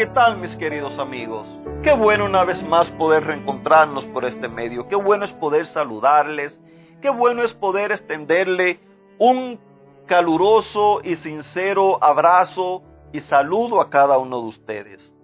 ¿Qué 0.00 0.06
tal 0.06 0.38
mis 0.38 0.56
queridos 0.56 0.98
amigos? 0.98 1.46
Qué 1.82 1.92
bueno 1.92 2.24
una 2.24 2.42
vez 2.42 2.62
más 2.62 2.88
poder 2.92 3.22
reencontrarnos 3.22 4.06
por 4.06 4.24
este 4.24 4.48
medio, 4.48 4.88
qué 4.88 4.96
bueno 4.96 5.26
es 5.26 5.32
poder 5.32 5.66
saludarles, 5.66 6.58
qué 7.02 7.10
bueno 7.10 7.42
es 7.42 7.52
poder 7.52 7.92
extenderle 7.92 8.80
un 9.18 9.60
caluroso 10.06 11.02
y 11.04 11.16
sincero 11.16 12.02
abrazo 12.02 12.82
y 13.12 13.20
saludo 13.20 13.78
a 13.78 13.90
cada 13.90 14.16
uno 14.16 14.40
de 14.40 14.46
ustedes. 14.46 15.14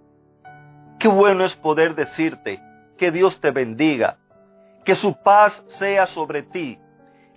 Qué 0.99 1.07
bueno 1.07 1.43
es 1.43 1.55
poder 1.55 1.95
decirte 1.95 2.61
que 2.99 3.09
Dios 3.09 3.41
te 3.41 3.49
bendiga, 3.49 4.17
que 4.85 4.95
su 4.95 5.15
paz 5.23 5.59
sea 5.69 6.05
sobre 6.05 6.43
ti, 6.43 6.77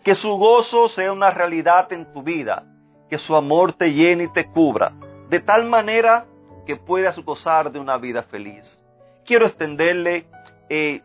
que 0.04 0.14
su 0.14 0.36
gozo 0.36 0.88
sea 0.88 1.10
una 1.10 1.30
realidad 1.30 1.90
en 1.90 2.12
tu 2.12 2.22
vida, 2.22 2.66
que 3.08 3.16
su 3.16 3.34
amor 3.34 3.72
te 3.72 3.94
llene 3.94 4.24
y 4.24 4.28
te 4.28 4.46
cubra, 4.46 4.92
de 5.30 5.40
tal 5.40 5.64
manera 5.64 6.26
que 6.64 6.76
puedas 6.76 7.18
gozar 7.18 7.70
de 7.70 7.78
una 7.78 7.96
vida 7.98 8.22
feliz. 8.22 8.82
Quiero 9.24 9.46
extenderle 9.46 10.26
eh, 10.68 11.02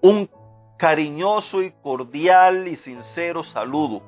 un 0.00 0.28
cariñoso 0.78 1.62
y 1.62 1.72
cordial 1.82 2.68
y 2.68 2.76
sincero 2.76 3.42
saludo 3.42 4.02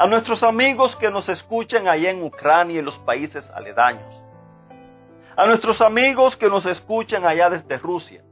a 0.00 0.06
nuestros 0.06 0.42
amigos 0.42 0.96
que 0.96 1.10
nos 1.10 1.28
escuchan 1.28 1.86
allá 1.86 2.10
en 2.10 2.22
Ucrania 2.22 2.76
y 2.76 2.78
en 2.78 2.84
los 2.86 2.98
países 3.00 3.48
aledaños, 3.50 4.22
a 5.36 5.46
nuestros 5.46 5.80
amigos 5.82 6.36
que 6.38 6.48
nos 6.48 6.64
escuchan 6.64 7.26
allá 7.26 7.50
desde 7.50 7.76
Rusia. 7.76 8.22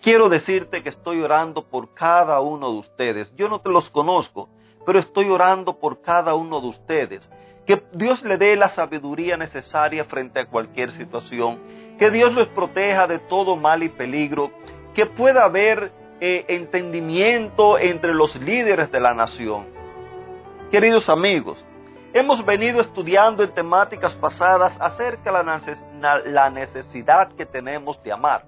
Quiero 0.00 0.28
decirte 0.28 0.82
que 0.82 0.88
estoy 0.88 1.22
orando 1.22 1.68
por 1.68 1.94
cada 1.94 2.40
uno 2.40 2.72
de 2.72 2.78
ustedes. 2.78 3.32
Yo 3.36 3.48
no 3.48 3.60
te 3.60 3.70
los 3.70 3.88
conozco, 3.90 4.48
pero 4.84 4.98
estoy 4.98 5.30
orando 5.30 5.78
por 5.78 6.02
cada 6.02 6.34
uno 6.34 6.60
de 6.60 6.66
ustedes 6.66 7.30
que 7.66 7.82
Dios 7.92 8.22
le 8.22 8.38
dé 8.38 8.56
la 8.56 8.68
sabiduría 8.68 9.36
necesaria 9.36 10.04
frente 10.04 10.40
a 10.40 10.46
cualquier 10.46 10.92
situación, 10.92 11.60
que 11.98 12.10
Dios 12.10 12.32
los 12.32 12.48
proteja 12.48 13.06
de 13.06 13.18
todo 13.20 13.56
mal 13.56 13.82
y 13.82 13.88
peligro, 13.88 14.50
que 14.94 15.06
pueda 15.06 15.44
haber 15.44 15.92
eh, 16.20 16.44
entendimiento 16.48 17.78
entre 17.78 18.14
los 18.14 18.34
líderes 18.36 18.90
de 18.90 19.00
la 19.00 19.14
nación. 19.14 19.66
Queridos 20.70 21.08
amigos, 21.08 21.64
hemos 22.12 22.44
venido 22.44 22.80
estudiando 22.80 23.42
en 23.42 23.52
temáticas 23.52 24.14
pasadas 24.14 24.76
acerca 24.80 25.30
de 25.44 26.30
la 26.30 26.50
necesidad 26.50 27.32
que 27.36 27.46
tenemos 27.46 28.02
de 28.02 28.12
amar. 28.12 28.44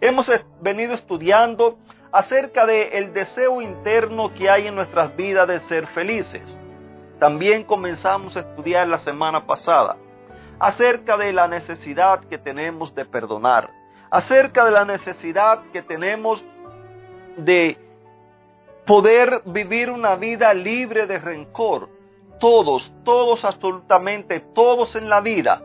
Hemos 0.00 0.30
venido 0.60 0.94
estudiando 0.94 1.78
acerca 2.12 2.66
del 2.66 3.12
deseo 3.12 3.62
interno 3.62 4.32
que 4.34 4.50
hay 4.50 4.66
en 4.66 4.74
nuestras 4.74 5.14
vidas 5.16 5.46
de 5.48 5.60
ser 5.60 5.86
felices. 5.88 6.60
También 7.20 7.64
comenzamos 7.64 8.34
a 8.34 8.40
estudiar 8.40 8.88
la 8.88 8.96
semana 8.96 9.46
pasada 9.46 9.98
acerca 10.58 11.18
de 11.18 11.34
la 11.34 11.46
necesidad 11.48 12.20
que 12.24 12.38
tenemos 12.38 12.94
de 12.94 13.04
perdonar, 13.04 13.70
acerca 14.10 14.64
de 14.64 14.70
la 14.70 14.86
necesidad 14.86 15.60
que 15.70 15.82
tenemos 15.82 16.42
de 17.36 17.76
poder 18.86 19.42
vivir 19.44 19.90
una 19.90 20.16
vida 20.16 20.52
libre 20.54 21.06
de 21.06 21.18
rencor. 21.18 21.90
Todos, 22.40 22.90
todos, 23.04 23.44
absolutamente 23.44 24.40
todos 24.54 24.96
en 24.96 25.10
la 25.10 25.20
vida 25.20 25.60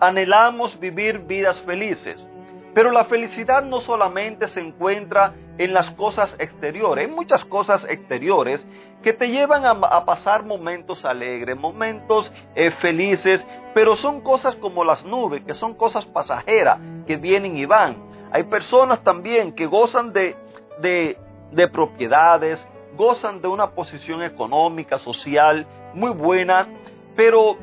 anhelamos 0.00 0.80
vivir 0.80 1.18
vidas 1.18 1.60
felices. 1.62 2.26
Pero 2.72 2.90
la 2.90 3.04
felicidad 3.04 3.62
no 3.62 3.82
solamente 3.82 4.48
se 4.48 4.60
encuentra 4.60 5.34
en 5.58 5.74
las 5.74 5.90
cosas 5.92 6.36
exteriores, 6.38 7.06
hay 7.06 7.12
muchas 7.12 7.44
cosas 7.44 7.84
exteriores 7.88 8.64
que 9.02 9.12
te 9.12 9.28
llevan 9.28 9.64
a, 9.66 10.04
pasar 10.04 10.44
momentos 10.44 11.04
alegres, 11.04 11.56
momentos 11.56 12.32
eh, 12.54 12.70
felices, 12.70 13.44
pero 13.74 13.96
son 13.96 14.20
cosas 14.20 14.56
como 14.56 14.84
las 14.84 15.04
nubes, 15.04 15.42
que 15.42 15.54
son 15.54 15.74
cosas 15.74 16.06
pasajeras, 16.06 16.78
que 17.06 17.16
vienen 17.16 17.56
y 17.56 17.66
van. 17.66 17.96
Hay 18.32 18.44
personas 18.44 19.02
también 19.02 19.52
que 19.52 19.66
gozan 19.66 20.12
de, 20.12 20.36
de 20.80 21.68
propiedades, 21.68 22.66
gozan 22.96 23.40
de 23.40 23.48
una 23.48 23.70
posición 23.70 24.22
económica, 24.22 24.98
social 24.98 25.66
muy 25.94 26.10
buena, 26.10 26.68
pero 27.16 27.56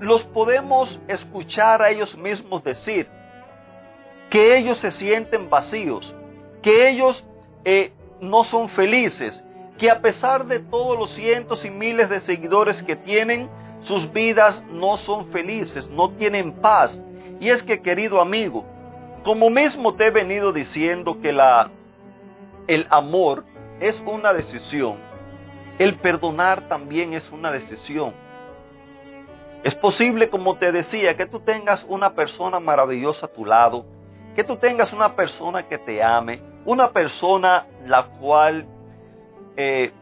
los 0.00 0.22
podemos 0.24 1.00
escuchar 1.08 1.82
a 1.82 1.90
ellos 1.90 2.16
mismos 2.16 2.62
decir, 2.64 3.08
que 4.30 4.56
ellos 4.56 4.78
se 4.78 4.90
sienten 4.90 5.48
vacíos, 5.48 6.14
que 6.64 6.88
ellos 6.88 7.22
eh, 7.66 7.92
no 8.22 8.42
son 8.44 8.70
felices, 8.70 9.44
que 9.76 9.90
a 9.90 10.00
pesar 10.00 10.46
de 10.46 10.60
todos 10.60 10.98
los 10.98 11.10
cientos 11.10 11.62
y 11.62 11.70
miles 11.70 12.08
de 12.08 12.20
seguidores 12.20 12.82
que 12.82 12.96
tienen, 12.96 13.50
sus 13.82 14.10
vidas 14.14 14.64
no 14.70 14.96
son 14.96 15.26
felices, 15.26 15.90
no 15.90 16.12
tienen 16.12 16.54
paz. 16.54 16.98
Y 17.38 17.50
es 17.50 17.62
que, 17.62 17.82
querido 17.82 18.18
amigo, 18.18 18.64
como 19.24 19.50
mismo 19.50 19.92
te 19.92 20.06
he 20.06 20.10
venido 20.10 20.54
diciendo 20.54 21.20
que 21.20 21.34
la, 21.34 21.70
el 22.66 22.86
amor 22.88 23.44
es 23.78 24.02
una 24.06 24.32
decisión, 24.32 24.96
el 25.78 25.96
perdonar 25.96 26.66
también 26.66 27.12
es 27.12 27.30
una 27.30 27.52
decisión. 27.52 28.14
Es 29.62 29.74
posible, 29.74 30.30
como 30.30 30.56
te 30.56 30.72
decía, 30.72 31.14
que 31.14 31.26
tú 31.26 31.40
tengas 31.40 31.84
una 31.90 32.14
persona 32.14 32.58
maravillosa 32.58 33.26
a 33.26 33.32
tu 33.32 33.44
lado, 33.44 33.84
que 34.34 34.44
tú 34.44 34.56
tengas 34.56 34.92
una 34.92 35.14
persona 35.14 35.66
que 35.68 35.78
te 35.78 36.02
ame, 36.02 36.40
una 36.64 36.90
persona 36.90 37.66
la 37.86 38.06
cual 38.20 38.66
eh, 39.56 39.92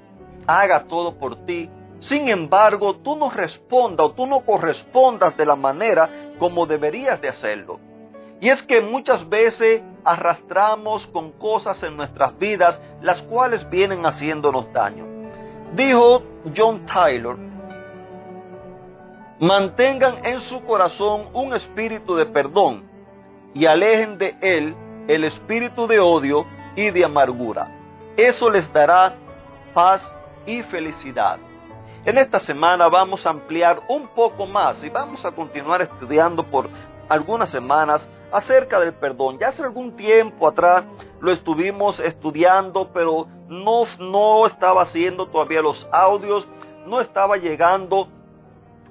haga 0.47 0.85
todo 0.85 1.15
por 1.19 1.45
ti. 1.45 1.71
Sin 2.01 2.29
embargo, 2.29 2.97
tú 2.97 3.15
no 3.15 3.31
respondas 3.31 4.07
o 4.07 4.13
tú 4.13 4.27
no 4.27 4.41
correspondas 4.41 5.37
de 5.37 5.47
la 5.47 5.55
manera 5.55 6.09
como 6.39 6.67
deberías 6.67 7.21
de 7.21 7.29
hacerlo. 7.29 7.79
Y 8.41 8.49
es 8.49 8.63
que 8.65 8.81
muchas 8.81 9.29
veces 9.29 9.83
arrastramos 10.05 11.07
con 11.09 11.31
cosas 11.33 11.81
en 11.85 11.97
nuestras 11.97 12.37
vidas 12.39 12.81
las 13.01 13.23
cuales 13.23 13.69
vienen 13.71 14.05
haciéndonos 14.05 14.73
daño. 14.73 15.07
Dijo 15.75 16.23
John 16.57 16.85
Taylor, 16.87 17.37
mantengan 19.39 20.25
en 20.27 20.41
su 20.41 20.63
corazón 20.65 21.29
un 21.33 21.55
espíritu 21.55 22.17
de 22.17 22.27
perdón 22.27 22.92
y 23.55 23.67
alejen 23.67 24.19
de 24.19 24.37
él 24.41 24.75
el 25.09 25.25
espíritu 25.25 25.87
de 25.87 26.01
odio 26.01 26.47
y 26.77 26.91
de 26.91 27.05
amargura. 27.05 27.69
Eso 28.17 28.51
les 28.51 28.71
dará 28.73 29.15
paz 29.75 30.15
y 30.47 30.63
felicidad. 30.63 31.39
En 32.05 32.19
esta 32.19 32.41
semana 32.41 32.89
vamos 32.89 33.25
a 33.27 33.31
ampliar 33.31 33.83
un 33.89 34.09
poco 34.09 34.47
más 34.47 34.83
y 34.83 34.89
vamos 34.89 35.25
a 35.25 35.33
continuar 35.33 35.83
estudiando 35.83 36.43
por 36.45 36.69
algunas 37.09 37.49
semanas 37.51 38.09
acerca 38.33 38.81
del 38.81 38.95
perdón. 38.95 39.39
Ya 39.39 39.49
hace 39.49 39.63
algún 39.63 39.95
tiempo 39.95 40.49
atrás 40.49 40.85
lo 41.21 41.31
estuvimos 41.31 42.01
estudiando, 42.01 42.91
pero 42.93 43.27
no, 43.49 43.85
no 43.99 44.47
estaba 44.47 44.83
haciendo 44.83 45.27
todavía 45.27 45.63
los 45.63 45.87
audios, 45.93 46.49
no 46.87 47.01
estaba 47.01 47.37
llegando 47.37 48.09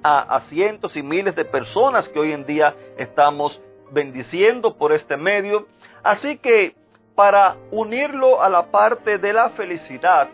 a, 0.03 0.35
a 0.35 0.39
cientos 0.41 0.95
y 0.95 1.03
miles 1.03 1.35
de 1.35 1.45
personas 1.45 2.07
que 2.09 2.19
hoy 2.19 2.31
en 2.31 2.45
día 2.45 2.75
estamos 2.97 3.61
bendiciendo 3.91 4.77
por 4.77 4.93
este 4.93 5.17
medio. 5.17 5.67
Así 6.03 6.37
que 6.37 6.75
para 7.15 7.57
unirlo 7.71 8.41
a 8.41 8.49
la 8.49 8.71
parte 8.71 9.17
de 9.17 9.33
la 9.33 9.49
felicidad, 9.51 10.29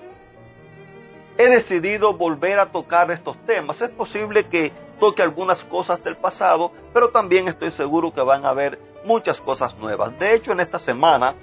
he 1.37 1.49
decidido 1.49 2.13
volver 2.13 2.59
a 2.59 2.67
tocar 2.67 3.11
estos 3.11 3.37
temas. 3.45 3.81
Es 3.81 3.91
posible 3.91 4.47
que 4.47 4.71
toque 4.99 5.21
algunas 5.21 5.63
cosas 5.65 6.03
del 6.03 6.17
pasado, 6.17 6.71
pero 6.93 7.09
también 7.09 7.47
estoy 7.47 7.71
seguro 7.71 8.11
que 8.13 8.21
van 8.21 8.45
a 8.45 8.49
haber 8.49 8.79
muchas 9.05 9.39
cosas 9.41 9.77
nuevas. 9.77 10.17
De 10.17 10.33
hecho, 10.33 10.51
en 10.51 10.59
esta 10.59 10.79
semana 10.79 11.35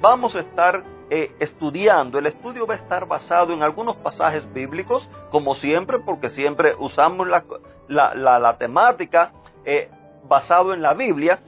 vamos 0.00 0.34
a 0.36 0.40
estar 0.40 0.82
eh, 1.10 1.34
estudiando. 1.40 2.18
El 2.18 2.26
estudio 2.26 2.66
va 2.66 2.74
a 2.74 2.76
estar 2.76 3.06
basado 3.06 3.54
en 3.54 3.62
algunos 3.62 3.96
pasajes 3.96 4.50
bíblicos, 4.52 5.08
como 5.30 5.54
siempre, 5.54 5.98
porque 6.00 6.30
siempre 6.30 6.74
usamos 6.78 7.26
la, 7.26 7.44
la, 7.88 8.58
temática 8.58 9.32
eh, 9.64 9.90
basado 10.28 10.74
en 10.74 10.82
la 10.82 10.92
Biblia, 10.92 11.38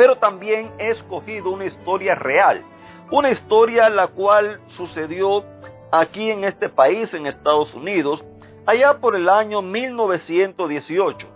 pero 0.00 0.16
también 0.16 0.72
he 0.78 0.88
escogido 0.88 1.50
una 1.50 1.66
historia 1.66 2.14
real, 2.14 2.64
una 3.10 3.28
historia 3.28 3.90
la 3.90 4.06
cual 4.06 4.58
sucedió 4.68 5.44
aquí 5.92 6.30
en 6.30 6.44
este 6.44 6.70
país, 6.70 7.12
en 7.12 7.26
Estados 7.26 7.74
Unidos, 7.74 8.24
allá 8.64 8.94
por 8.94 9.14
el 9.14 9.28
año 9.28 9.60
1918. 9.60 11.28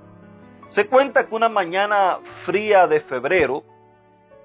Se 0.70 0.86
cuenta 0.86 1.26
que 1.26 1.34
una 1.34 1.50
mañana 1.50 2.20
fría 2.46 2.86
de 2.86 3.02
febrero, 3.02 3.64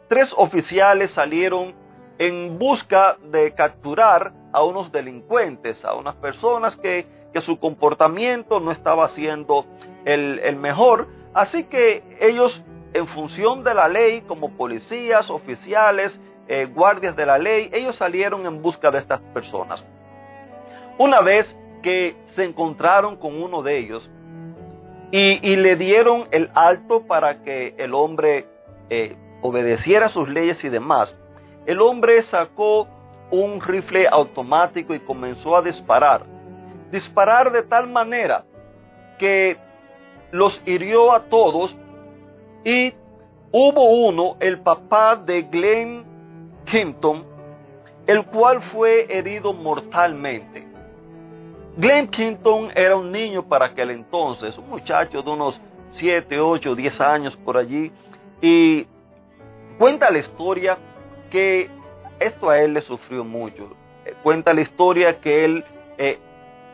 tres 0.10 0.34
oficiales 0.36 1.12
salieron 1.12 1.74
en 2.18 2.60
busca 2.60 3.16
de 3.24 3.54
capturar 3.54 4.34
a 4.52 4.66
unos 4.66 4.92
delincuentes, 4.92 5.86
a 5.86 5.94
unas 5.94 6.16
personas 6.16 6.76
que, 6.76 7.08
su 7.40 7.58
comportamiento 7.58 8.60
no 8.60 8.72
estaba 8.74 9.08
siendo 9.08 9.66
el, 10.04 10.58
mejor. 10.58 11.08
Así 11.34 11.64
que 11.64 12.04
ellos, 12.20 12.62
en 12.94 13.08
función 13.08 13.64
de 13.64 13.74
la 13.74 13.88
ley, 13.88 14.22
como 14.22 14.52
policías, 14.58 15.30
oficiales, 15.30 16.20
eh, 16.48 16.66
guardias 16.66 17.16
de 17.16 17.26
la 17.26 17.38
ley, 17.38 17.70
ellos 17.72 17.96
salieron 17.96 18.46
en 18.46 18.62
busca 18.62 18.90
de 18.90 19.00
estas 19.00 19.22
personas. 19.34 19.86
Una 20.98 21.22
vez 21.22 21.56
que 21.84 22.16
se 22.32 22.44
encontraron 22.44 23.18
con 23.18 23.42
uno 23.42 23.62
de 23.62 23.78
ellos 23.78 24.10
y, 25.12 25.56
le 25.56 25.76
dieron 25.76 26.28
el 26.32 26.50
alto 26.54 27.08
para 27.08 27.42
que 27.44 27.74
el 27.78 27.94
hombre 27.94 28.48
eh, 28.90 29.16
obedeciera 29.42 30.10
sus 30.10 30.28
leyes 30.28 30.64
y 30.64 30.70
demás, 30.70 31.16
el 31.66 31.82
hombre 31.82 32.22
sacó 32.24 32.88
un 33.32 33.62
rifle 33.62 34.08
automático 34.08 34.94
y 34.94 35.00
comenzó 35.00 35.56
a 35.56 35.62
disparar. 35.62 36.24
Disparar 36.92 37.52
de 37.52 37.64
tal 37.64 37.88
manera 37.88 38.44
que 39.20 39.58
los 40.32 40.62
hirió 40.66 41.14
a 41.14 41.26
todos 41.26 41.76
y 42.64 42.94
hubo 43.52 44.08
uno, 44.08 44.36
el 44.40 44.60
papá 44.60 45.16
de 45.16 45.44
Glenn 45.44 46.06
Kimpton, 46.66 47.26
el 48.06 48.26
cual 48.26 48.62
fue 48.72 49.06
herido 49.10 49.54
mortalmente. 49.54 50.68
Glenn 51.78 52.08
Kimpton 52.10 52.72
era 52.76 52.96
un 52.96 53.12
niño 53.12 53.48
para 53.48 53.68
aquel 53.68 53.92
entonces, 53.92 54.58
un 54.58 54.70
muchacho 54.70 55.22
de 55.22 55.30
unos 55.30 55.60
7, 55.92 56.40
8, 56.40 56.76
10 56.76 57.02
años 57.02 57.36
por 57.38 57.58
allí, 57.58 57.92
y 58.42 58.86
cuenta 59.78 60.12
la 60.12 60.20
historia 60.20 60.78
que 61.30 61.70
esto 62.20 62.50
a 62.50 62.60
él 62.60 62.74
le 62.74 62.82
sufrió 62.82 63.24
mucho. 63.24 63.70
Eh, 64.06 64.14
cuenta 64.22 64.54
la 64.54 64.62
historia 64.62 65.20
que 65.20 65.46
él 65.46 65.64
eh, 65.98 66.20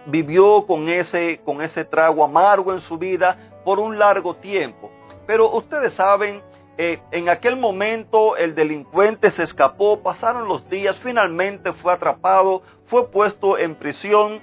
vivió 0.07 0.65
con 0.65 0.89
ese, 0.89 1.39
con 1.43 1.61
ese 1.61 1.85
trago 1.85 2.23
amargo 2.23 2.73
en 2.73 2.81
su 2.81 2.97
vida 2.97 3.37
por 3.63 3.79
un 3.79 3.97
largo 3.97 4.35
tiempo. 4.35 4.91
Pero 5.25 5.51
ustedes 5.51 5.93
saben, 5.93 6.41
eh, 6.77 6.99
en 7.11 7.29
aquel 7.29 7.55
momento 7.55 8.37
el 8.37 8.53
delincuente 8.53 9.31
se 9.31 9.43
escapó, 9.43 10.01
pasaron 10.01 10.47
los 10.47 10.69
días, 10.69 10.97
finalmente 11.03 11.73
fue 11.73 11.93
atrapado, 11.93 12.61
fue 12.87 13.09
puesto 13.09 13.57
en 13.57 13.75
prisión, 13.75 14.39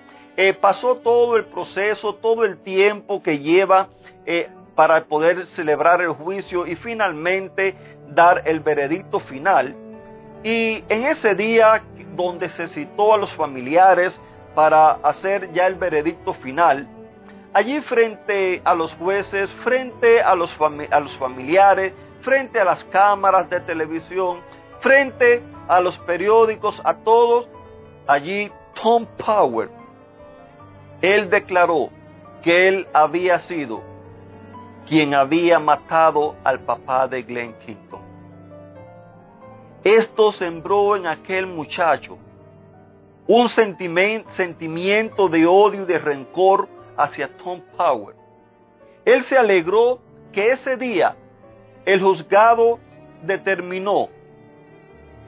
pasó 0.60 0.96
todo 0.96 1.36
el 1.36 1.44
proceso, 1.44 2.14
todo 2.14 2.44
el 2.44 2.58
tiempo 2.62 3.22
que 3.22 3.38
lleva 3.38 3.88
para 4.74 5.04
poder 5.04 5.46
celebrar 5.48 6.00
el 6.00 6.10
juicio 6.10 6.66
y 6.66 6.74
finalmente 6.76 7.76
dar 8.08 8.42
el 8.46 8.60
veredicto 8.60 9.20
final. 9.20 9.76
Y 10.42 10.82
en 10.88 11.04
ese 11.04 11.34
día 11.34 11.82
donde 12.16 12.50
se 12.50 12.68
citó 12.68 13.14
a 13.14 13.18
los 13.18 13.32
familiares 13.34 14.20
para 14.54 14.92
hacer 14.92 15.52
ya 15.52 15.66
el 15.66 15.76
veredicto 15.76 16.34
final, 16.34 16.86
allí 17.52 17.80
frente 17.82 18.62
a 18.64 18.74
los 18.74 18.92
jueces, 18.94 19.50
frente 19.62 20.22
a 20.22 20.34
los, 20.34 20.52
familiares, 21.18 21.92
frente 22.22 22.60
a 22.60 22.64
las 22.64 22.82
cámaras 22.84 23.48
de 23.50 23.60
televisión, 23.60 24.40
frente 24.80 25.42
a 25.68 25.80
los 25.80 25.98
periódicos, 26.00 26.80
a 26.84 26.94
todos, 26.94 27.48
allí 28.06 28.50
Tom 28.80 29.06
Power, 29.24 29.70
él 31.00 31.28
declaró 31.30 31.90
que 32.42 32.68
él 32.68 32.88
había 32.92 33.40
sido 33.40 33.82
quien 34.88 35.14
había 35.14 35.58
matado 35.58 36.36
al 36.42 36.60
papá 36.60 37.06
de 37.06 37.22
Glenn 37.22 37.54
Kingston. 37.64 38.00
Esto 39.84 40.32
sembró 40.32 40.96
en 40.96 41.06
aquel 41.06 41.46
muchacho 41.46 42.18
un 43.26 43.48
sentimiento 43.48 45.28
de 45.28 45.46
odio 45.46 45.82
y 45.82 45.86
de 45.86 45.98
rencor 45.98 46.68
hacia 46.96 47.36
Tom 47.38 47.60
Power. 47.76 48.14
Él 49.04 49.24
se 49.24 49.36
alegró 49.36 50.00
que 50.32 50.52
ese 50.52 50.76
día 50.76 51.16
el 51.84 52.00
juzgado 52.00 52.78
determinó 53.22 54.08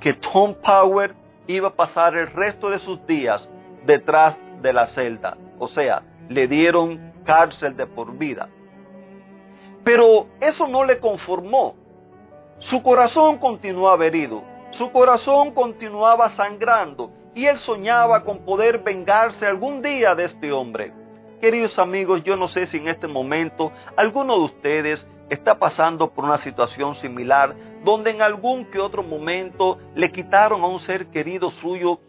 que 0.01 0.15
Tom 0.15 0.55
Power 0.55 1.15
iba 1.47 1.69
a 1.69 1.75
pasar 1.75 2.17
el 2.17 2.29
resto 2.29 2.71
de 2.71 2.79
sus 2.79 3.05
días 3.07 3.49
detrás 3.85 4.37
de 4.63 4.73
la 4.73 4.87
celda. 4.87 5.37
O 5.59 5.69
sea, 5.69 6.03
le 6.29 6.47
dieron 6.47 7.13
cárcel 7.25 7.77
de 7.77 7.87
por 7.87 8.17
vida. 8.17 8.49
Pero 9.83 10.27
eso 10.41 10.67
no 10.67 10.85
le 10.85 10.99
conformó. 10.99 11.75
Su 12.59 12.83
corazón 12.83 13.39
continuaba 13.39 14.07
herido, 14.07 14.43
su 14.71 14.91
corazón 14.93 15.53
continuaba 15.53 16.31
sangrando 16.31 17.11
y 17.35 17.47
él 17.47 17.59
soñaba 17.59 18.23
con 18.25 18.45
poder 18.45 18.79
vengarse 18.79 19.47
algún 19.47 19.83
día 19.83 20.15
de 20.15 20.25
este 20.25 20.53
hombre. 20.53 20.93
Queridos 21.45 21.79
amigos, 21.79 22.25
yo 22.25 22.37
no 22.37 22.49
sé 22.49 22.65
si 22.65 22.79
en 22.79 22.89
este 22.89 23.07
momento 23.07 23.71
alguno 23.97 24.35
de 24.39 24.45
ustedes 24.45 25.07
está 25.29 25.59
pasando 25.59 26.09
por 26.09 26.25
una 26.25 26.39
situación 26.39 26.95
similar 26.95 27.55
donde 27.85 28.13
en 28.13 28.23
algún 28.23 28.65
que 28.71 28.79
otro 28.79 29.03
momento 29.03 29.77
le 29.95 30.11
quitaron 30.11 30.63
a 30.63 30.67
un 30.67 30.79
ser 30.79 31.09
querido 31.09 31.51
suyo, 31.51 32.01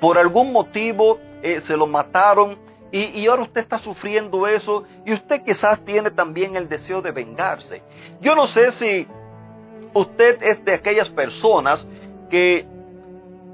por 0.00 0.18
algún 0.18 0.52
motivo 0.52 1.18
eh, 1.42 1.62
se 1.62 1.76
lo 1.76 1.88
mataron 1.88 2.58
y, 2.92 3.26
ahora 3.26 3.42
usted 3.42 3.62
está 3.62 3.80
sufriendo 3.80 4.46
eso 4.46 4.84
y 5.04 5.12
usted 5.12 5.42
quizás 5.42 5.84
tiene 5.84 6.12
también 6.12 6.54
el 6.54 6.68
deseo 6.68 7.02
de 7.02 7.10
vengarse. 7.10 7.82
Yo 8.20 8.36
no 8.36 8.46
sé 8.46 8.70
si 8.70 9.08
usted 9.92 10.40
es 10.44 10.64
de 10.64 10.74
aquellas 10.74 11.08
personas 11.08 11.84
que, 12.30 12.68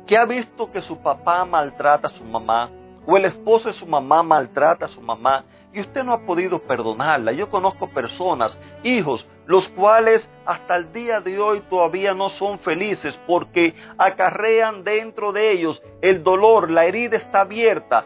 que 0.07 0.19
ha 0.19 0.27
visto 0.27 0.71
que 0.71 0.83
su 0.83 0.99
papá 0.99 1.47
maltrata 1.47 2.09
a 2.09 2.11
su 2.11 2.23
mamá 2.23 2.71
o 3.11 3.17
el 3.17 3.25
esposo 3.25 3.69
de 3.69 3.75
su 3.75 3.87
mamá 3.87 4.23
maltrata 4.23 4.87
a 4.87 4.89
su 4.89 5.01
mamá 5.01 5.45
y 5.73 5.81
usted 5.81 6.05
no 6.05 6.13
ha 6.13 6.21
podido 6.21 6.61
perdonarla. 6.61 7.33
Yo 7.33 7.49
conozco 7.49 7.89
personas, 7.89 8.57
hijos, 8.85 9.27
los 9.47 9.67
cuales 9.71 10.31
hasta 10.47 10.77
el 10.77 10.93
día 10.93 11.21
de 11.21 11.41
hoy 11.41 11.61
todavía 11.69 12.15
no 12.15 12.29
son 12.29 12.61
felices 12.61 13.19
porque 13.27 13.75
acarrean 13.99 14.85
dentro 14.85 15.33
de 15.33 15.51
ellos 15.51 15.83
el 16.01 16.23
dolor, 16.23 16.71
la 16.71 16.85
herida 16.85 17.17
está 17.17 17.41
abierta 17.41 18.05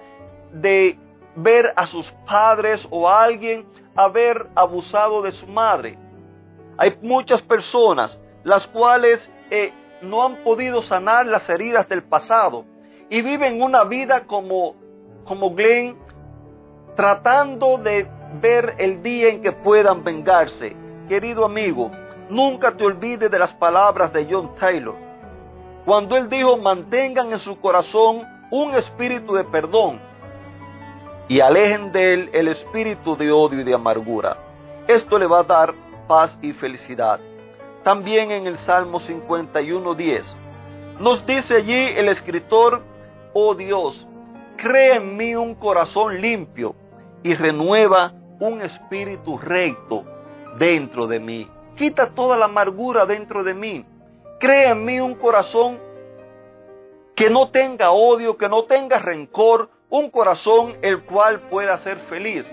de 0.52 0.98
ver 1.36 1.74
a 1.76 1.86
sus 1.86 2.10
padres 2.26 2.86
o 2.90 3.06
a 3.06 3.24
alguien 3.24 3.66
haber 3.94 4.46
abusado 4.54 5.20
de 5.20 5.32
su 5.32 5.46
madre. 5.46 5.98
Hay 6.78 6.96
muchas 7.02 7.42
personas 7.42 8.18
las 8.42 8.66
cuales 8.68 9.30
eh, 9.50 9.70
no 10.00 10.24
han 10.24 10.36
podido 10.36 10.80
sanar 10.80 11.26
las 11.26 11.46
heridas 11.50 11.88
del 11.90 12.04
pasado 12.04 12.64
y 13.10 13.20
viven 13.22 13.62
una 13.62 13.84
vida 13.84 14.26
como, 14.26 14.76
como 15.24 15.54
Glenn, 15.54 15.96
tratando 16.96 17.78
de 17.78 18.06
ver 18.40 18.74
el 18.78 19.02
día 19.02 19.28
en 19.28 19.42
que 19.42 19.52
puedan 19.52 20.04
vengarse. 20.04 20.76
Querido 21.08 21.44
amigo, 21.44 21.90
nunca 22.30 22.76
te 22.76 22.84
olvides 22.84 23.30
de 23.30 23.38
las 23.38 23.52
palabras 23.54 24.12
de 24.12 24.26
John 24.30 24.54
Taylor, 24.58 24.94
cuando 25.84 26.16
él 26.16 26.28
dijo, 26.28 26.56
mantengan 26.56 27.32
en 27.32 27.38
su 27.38 27.60
corazón 27.60 28.22
un 28.50 28.74
espíritu 28.74 29.34
de 29.34 29.44
perdón 29.44 30.00
y 31.28 31.40
alejen 31.40 31.92
de 31.92 32.14
él 32.14 32.30
el 32.32 32.48
espíritu 32.48 33.16
de 33.16 33.30
odio 33.30 33.60
y 33.60 33.64
de 33.64 33.74
amargura. 33.74 34.36
Esto 34.86 35.18
le 35.18 35.26
va 35.26 35.40
a 35.40 35.44
dar 35.44 35.74
paz 36.06 36.38
y 36.42 36.52
felicidad. 36.52 37.20
También 37.82 38.30
en 38.30 38.46
el 38.46 38.56
Salmo 38.58 39.00
51.10 39.00 40.36
nos 41.00 41.26
dice 41.26 41.56
allí 41.56 41.88
el 41.96 42.08
escritor, 42.08 42.82
oh 43.32 43.54
Dios, 43.54 44.06
crea 44.56 44.96
en 44.96 45.16
mí 45.16 45.34
un 45.34 45.54
corazón 45.54 46.20
limpio 46.20 46.74
y 47.22 47.34
renueva 47.34 48.12
un 48.40 48.60
espíritu 48.62 49.38
recto 49.38 50.04
dentro 50.58 51.06
de 51.06 51.18
mí. 51.20 51.48
Quita 51.76 52.10
toda 52.10 52.36
la 52.36 52.46
amargura 52.46 53.06
dentro 53.06 53.42
de 53.42 53.54
mí. 53.54 53.84
Crea 54.38 54.72
en 54.72 54.84
mí 54.84 55.00
un 55.00 55.14
corazón 55.14 55.78
que 57.14 57.30
no 57.30 57.50
tenga 57.50 57.90
odio, 57.90 58.36
que 58.36 58.48
no 58.48 58.64
tenga 58.64 58.98
rencor, 58.98 59.70
un 59.88 60.10
corazón 60.10 60.74
el 60.82 61.02
cual 61.04 61.40
pueda 61.50 61.78
ser 61.78 61.98
feliz. 62.10 62.44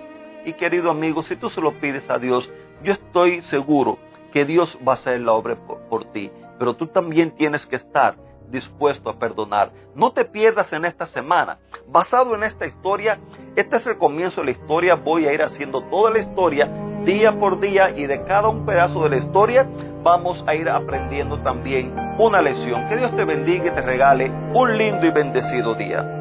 Y 0.45 0.53
querido 0.53 0.91
amigo, 0.91 1.23
si 1.23 1.35
tú 1.35 1.49
se 1.49 1.61
lo 1.61 1.73
pides 1.73 2.07
a 2.09 2.17
Dios, 2.17 2.49
yo 2.83 2.93
estoy 2.93 3.41
seguro 3.41 3.97
que 4.31 4.45
Dios 4.45 4.77
va 4.87 4.93
a 4.93 4.95
hacer 4.95 5.19
la 5.19 5.33
obra 5.33 5.55
por, 5.89 6.05
ti. 6.11 6.31
Pero 6.57 6.75
tú 6.75 6.87
también 6.87 7.31
tienes 7.31 7.65
que 7.65 7.75
estar 7.75 8.15
dispuesto 8.51 9.09
a 9.09 9.17
perdonar. 9.17 9.71
No 9.95 10.11
te 10.11 10.25
pierdas 10.25 10.71
en 10.73 10.85
esta 10.85 11.07
semana. 11.07 11.57
Basado 11.87 12.35
en 12.35 12.43
esta 12.43 12.65
historia, 12.65 13.19
este 13.55 13.77
es 13.77 13.87
el 13.87 13.97
comienzo 13.97 14.41
de 14.41 14.45
la 14.45 14.51
historia. 14.51 14.95
Voy 14.95 15.25
a 15.25 15.33
ir 15.33 15.41
haciendo 15.41 15.81
toda 15.83 16.11
la 16.11 16.19
historia 16.19 16.69
día 17.05 17.31
por 17.31 17.59
día 17.59 17.89
y 17.89 18.05
de 18.05 18.23
cada 18.25 18.49
un 18.49 18.65
pedazo 18.65 19.03
de 19.03 19.09
la 19.09 19.17
historia 19.17 19.67
vamos 20.03 20.43
a 20.45 20.53
ir 20.53 20.69
aprendiendo 20.69 21.39
también 21.39 21.95
una 22.19 22.41
lección. 22.41 22.87
Que 22.89 22.97
Dios 22.97 23.15
te 23.15 23.25
bendiga 23.25 23.67
y 23.67 23.71
te 23.71 23.81
regale 23.81 24.31
un 24.53 24.77
lindo 24.77 25.05
y 25.05 25.11
bendecido 25.11 25.73
día. 25.75 26.20